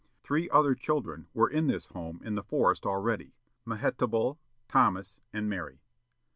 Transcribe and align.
Three 0.23 0.49
other 0.49 0.73
children 0.73 1.27
were 1.31 1.47
in 1.47 1.67
this 1.67 1.85
home 1.85 2.21
in 2.23 2.33
the 2.33 2.41
forest 2.41 2.87
already; 2.87 3.35
Mehetabel, 3.67 4.39
Thomas, 4.67 5.19
and 5.31 5.47
Mary. 5.47 5.79